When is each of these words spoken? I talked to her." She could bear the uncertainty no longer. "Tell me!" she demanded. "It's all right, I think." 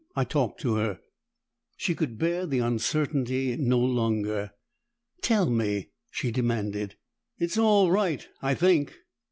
I 0.15 0.23
talked 0.23 0.59
to 0.61 0.77
her." 0.77 0.99
She 1.77 1.93
could 1.93 2.17
bear 2.17 2.47
the 2.47 2.57
uncertainty 2.57 3.55
no 3.55 3.77
longer. 3.77 4.49
"Tell 5.21 5.47
me!" 5.47 5.91
she 6.09 6.31
demanded. 6.31 6.95
"It's 7.37 7.55
all 7.59 7.91
right, 7.91 8.27
I 8.41 8.55
think." 8.55 8.95